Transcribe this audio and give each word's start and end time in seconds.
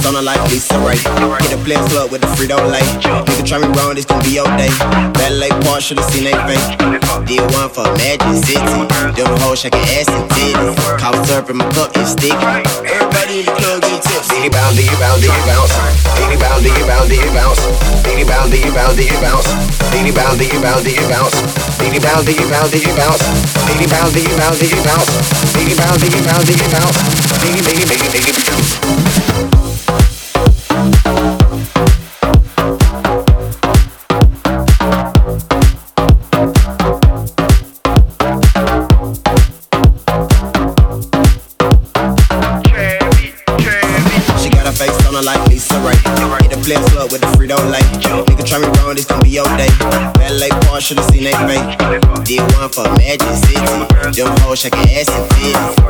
face 0.00 0.08
on 0.08 0.14
her 0.14 0.22
like 0.22 0.40
Lisa 0.50 0.78
Ray. 0.80 0.96
Get 0.96 1.52
a 1.52 1.56
blitz 1.62 1.94
up 1.96 2.10
with 2.10 2.20
the 2.20 2.26
Frito 2.28 2.56
Lay. 2.70 2.80
Nigga 3.00 3.46
try 3.46 3.58
me 3.58 3.68
wrong, 3.76 3.94
this 3.94 4.04
gon' 4.04 4.22
be 4.22 4.34
your 4.40 4.46
day. 4.56 4.70
Ballet 5.14 5.50
part, 5.64 5.82
should've 5.82 6.04
seen 6.10 6.24
they 6.24 6.36
face. 6.48 6.66
Did 7.26 7.44
one 7.52 7.68
for 7.68 7.84
Magic 7.96 8.44
City. 8.44 8.56
Them 9.14 9.30
hoes 9.40 9.60
shaking 9.60 9.80
ass 9.96 10.08
and 10.08 10.28
titties. 10.30 10.76
Cough 10.98 11.26
syrup 11.26 11.50
in 11.50 11.56
my 11.56 11.68
cup, 11.72 11.92
it's 11.96 12.12
sticky. 12.12 12.34
Everybody 12.34 13.40
in 13.40 13.46
the 13.46 13.52
club 13.52 13.80
get 13.82 14.02
tipsy. 14.02 14.40
Diggy 14.40 14.50
bounce, 14.50 14.76
diggy 14.76 14.96
bounce, 14.98 15.20
diggy 15.20 15.42
bounce. 15.46 15.72
Diggy 16.16 16.36
bounce, 16.40 16.62
diggy 16.64 16.84
bounce, 16.86 17.08
diggy 17.10 17.30
bounce. 17.34 17.60
Diggy 18.04 18.24
bounce, 18.26 18.50
diggy 18.50 18.70
bounce, 18.72 18.96
diggy 18.96 19.18
bounce. 19.20 19.48
Diggy 19.90 20.12
bounce, 20.14 20.36
diggy 20.40 20.58
bounce, 20.62 20.82
diggy 20.84 21.04
bounce. 21.10 21.34
Diggy 21.80 22.00
bounce, 22.00 22.24
diggy 22.24 22.46
bounce, 22.50 22.70
diggy 22.72 22.92
bounce. 22.96 23.22
Diggy 23.68 23.86
bounce, 23.90 24.12
diggy 24.14 24.34
bounce, 24.38 24.58
diggy 24.60 24.80
bounce. 24.84 25.10
Diggy 25.54 25.74
bounce, 25.76 26.00
diggy 26.00 26.20
bounce, 26.24 26.46
diggy 26.48 26.68
bounce. 26.72 26.98
Diggy, 27.40 27.60
diggy, 27.66 27.79
Frito 47.50 47.70
Lay. 47.70 47.82
Nigga 48.30 48.46
try 48.46 48.58
me 48.58 48.66
wrong, 48.78 48.94
this 48.94 49.04
gon' 49.04 49.22
be 49.22 49.30
your 49.30 49.44
day. 49.56 49.68
Ballet 50.14 50.50
part, 50.66 50.82
should've 50.82 51.04
seen 51.10 51.24
they 51.24 51.34
face. 51.50 51.66
Did 52.22 52.42
one 52.54 52.70
for 52.70 52.86
Magic 52.94 53.26
City. 53.42 53.58
Them 54.14 54.30
hoes 54.40 54.60
shaking 54.60 54.86
ass 54.94 55.10
and. 55.10 55.26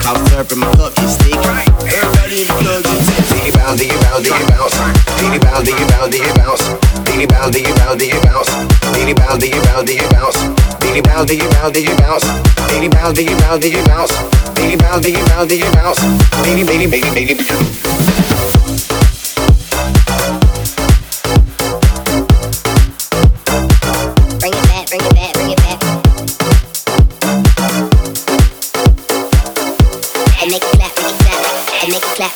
Cough 0.00 0.16
syrup 0.28 0.52
in 0.52 0.58
my 0.60 0.72
cup, 0.76 0.92
it's 0.96 1.12
sticky. 1.12 1.36
Everybody 1.36 2.40
in 2.40 2.48
the 2.48 2.56
club 2.56 2.82
get 2.84 3.04
tipsy. 3.04 3.36
Diggy 3.36 3.52
bounce, 3.52 3.80
diggy 3.80 4.00
bounce, 4.00 4.24
diggy 4.24 4.46
bounce. 4.48 4.76
Diggy 5.20 5.40
bounce, 5.44 5.68
diggy 5.68 5.84
bounce, 5.92 6.08
diggy 6.08 6.32
bounce. 6.40 6.64
Diggy 7.04 7.26
bounce, 7.28 7.52
diggy 7.52 7.72
bounce, 7.76 8.00
diggy 8.00 8.20
bounce. 8.24 8.48
Diggy 8.96 9.12
bounce, 9.12 9.38
diggy 9.42 9.60
bounce, 9.60 9.84
diggy 9.84 10.08
bounce. 10.08 10.38
Diggy 10.80 11.02
bounce, 11.04 11.28
diggy 11.28 11.48
bounce, 11.52 11.72
diggy 11.76 11.96
bounce. 12.00 12.24
Diggy 12.72 12.88
bounce, 12.88 13.12
diggy 13.12 13.36
bounce, 13.36 13.60
diggy 13.60 13.84
bounce. 13.84 14.14
Diggy 14.56 14.76
bounce, 14.80 15.04
diggy 15.04 15.22
bounce, 15.28 15.48
diggy 15.52 15.68
bounce. 15.74 16.00
Diggy, 16.44 16.64
diggy, 16.64 16.86
diggy, 16.88 17.10
diggy, 17.12 17.34
diggy. 17.36 18.51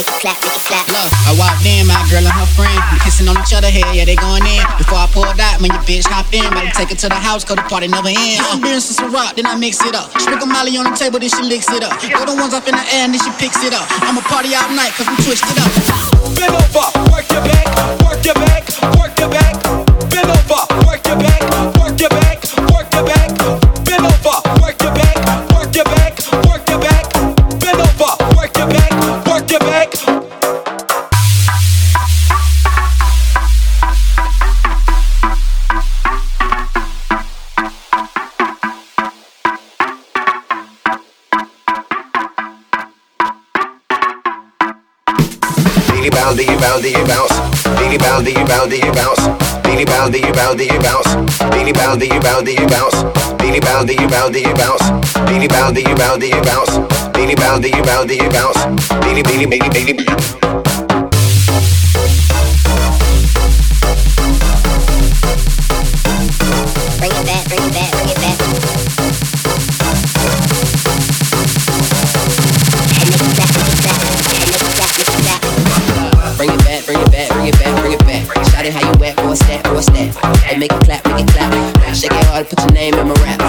Make 0.00 0.08
it 0.08 0.24
make 0.24 0.44
it. 0.44 0.84
Look, 0.88 1.10
I 1.28 1.32
walked 1.36 1.64
in, 1.66 1.86
my 1.86 1.98
girl 2.08 2.24
and 2.24 2.32
her 2.32 2.48
friend, 2.56 2.74
we 2.92 2.98
kissing 3.04 3.28
on 3.28 3.36
each 3.40 3.52
other 3.52 3.68
head, 3.68 3.84
yeah, 3.92 4.04
they 4.04 4.16
going 4.16 4.44
in. 4.46 4.62
Before 4.78 4.98
I 4.98 5.06
pulled 5.12 5.38
out, 5.38 5.60
man, 5.60 5.70
your 5.70 5.84
bitch 5.84 6.06
hop 6.06 6.30
in, 6.32 6.46
better 6.54 6.72
take 6.72 6.90
it 6.90 6.98
to 7.04 7.08
the 7.08 7.18
house, 7.18 7.44
cause 7.44 7.56
the 7.56 7.66
party 7.68 7.88
never 7.88 8.08
end. 8.08 8.40
I'm 8.48 8.60
being 8.60 8.80
some 8.80 9.12
rock, 9.12 9.36
then 9.36 9.46
I 9.46 9.56
mix 9.56 9.82
it 9.84 9.94
up. 9.94 10.10
Sprinkle 10.18 10.48
Molly 10.48 10.76
on 10.76 10.88
the 10.88 10.96
table, 10.96 11.18
then 11.18 11.28
she 11.28 11.42
licks 11.42 11.68
it 11.70 11.82
up. 11.84 12.00
Throw 12.00 12.24
the 12.24 12.34
ones 12.34 12.54
up 12.54 12.66
in 12.68 12.74
the 12.74 12.84
air, 12.94 13.04
and 13.08 13.12
then 13.12 13.20
she 13.20 13.30
picks 13.36 13.60
it 13.62 13.74
up. 13.74 13.86
I'ma 14.02 14.22
party 14.24 14.54
all 14.54 14.70
night, 14.72 14.92
cause 14.96 15.06
we 15.08 15.16
twist 15.24 15.44
it 15.44 15.58
up. 15.60 15.70
Bend 16.36 16.54
Diggy 46.00 46.12
bounce, 46.12 46.36
diggy 46.38 46.58
bounce, 46.58 46.82
diggy 46.82 47.06
bounce. 47.06 47.32
Diggy 47.76 47.98
bounce, 47.98 48.24
diggy 48.24 48.48
bounce, 48.48 48.72
diggy 48.72 48.94
bounce. 48.94 49.20
Diggy 49.60 49.84
bounce, 49.84 50.10
diggy 50.10 50.32
bounce, 50.32 50.56
diggy 50.56 50.82
bounce. 50.82 51.08
Diggy 51.52 51.74
bounce, 51.74 52.00
diggy 52.00 52.20
bounce, 52.22 52.42
diggy 52.48 52.68
bounce. 52.70 52.94
Diggy 53.36 53.60
bounce, 53.60 53.84
diggy 53.84 54.08
bounce, 54.08 54.30
diggy 54.32 54.54
bounce. 54.56 54.84
Diggy 55.28 55.48
bounce, 55.50 55.76
diggy 55.76 55.96
bounce, 55.98 56.18
diggy 56.18 56.42
bounce. 56.42 56.72
Diggy 57.12 57.36
bounce, 57.36 57.60
diggy 57.60 57.84
bounce, 57.84 58.06
diggy 58.08 58.32
bounce. 58.32 58.60
Diggy, 59.04 59.22
diggy, 59.22 59.46
diggy, 59.46 59.94
diggy. 59.94 60.59
Make 80.60 80.72
it 80.72 80.84
clap, 80.84 81.00
make 81.08 81.24
it 81.24 81.32
clap. 81.32 81.96
Shake 81.96 82.12
it 82.12 82.26
hard, 82.28 82.46
put 82.46 82.60
your 82.60 82.72
name 82.72 82.92
in 82.94 83.08
my 83.08 83.16
rap. 83.24 83.40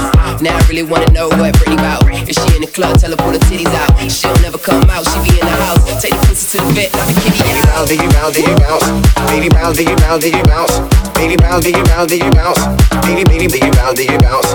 Now 0.42 0.56
I 0.56 0.62
really 0.72 0.84
wanna 0.84 1.12
know 1.12 1.28
what 1.28 1.54
Britney 1.60 1.76
about. 1.76 2.08
If 2.08 2.40
she 2.40 2.56
in 2.56 2.64
the 2.64 2.72
club, 2.72 2.98
tell 2.98 3.12
her 3.12 3.18
pull 3.20 3.36
her 3.36 3.44
titties 3.52 3.68
out. 3.76 3.92
She'll 4.10 4.34
never 4.40 4.58
come 4.58 4.88
out, 4.90 5.04
she 5.04 5.20
be 5.28 5.36
in 5.36 5.46
the 5.46 5.58
house. 5.68 5.84
Take 6.02 6.16
the 6.16 6.24
pussy 6.32 6.58
to 6.58 6.64
the 6.64 6.72
vet, 6.72 6.90
not 6.96 7.08
the 7.12 7.20
kitty 7.20 7.44
Diggy 7.44 7.60
out. 7.60 7.76
bounce, 7.76 7.92
diggy 7.92 8.08
bounce, 8.16 8.36
diggy 8.40 8.56
bounce. 8.56 8.88
Diggy 9.28 9.50
bounce, 9.52 9.78
diggy 9.78 9.96
bounce, 10.00 10.24
diggy 10.24 10.44
bounce. 10.48 10.76
Diggy 11.20 11.38
bounce, 11.38 11.66
diggy 11.66 11.84
bounce, 11.84 12.12
diggy 12.12 12.32
bounce. 12.32 12.62
Diggy, 13.04 13.24
diggy, 13.28 13.48
diggy 13.52 13.72
bounce, 13.76 14.00
diggy 14.00 14.18
bounce. 14.24 14.50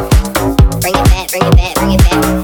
Bring 0.81 0.97
it 0.97 1.05
back, 1.13 1.29
bring 1.29 1.45
it 1.45 1.57
back, 1.57 1.75
bring 1.77 1.93
it 1.93 2.01
back. 2.09 2.36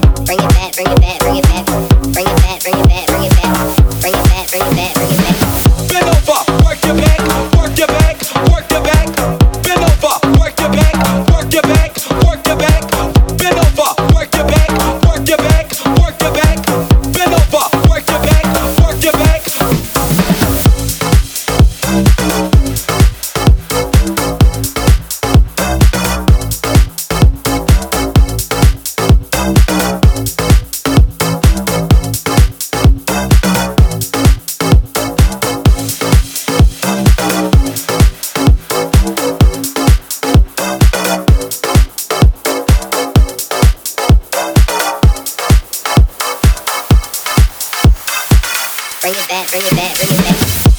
bring 49.03 49.15
it 49.15 49.27
back, 49.27 49.49
bring 49.49 49.61
it 49.61 49.75
back, 49.75 49.97
bring 49.97 50.17
it 50.17 50.63
back. 50.63 50.72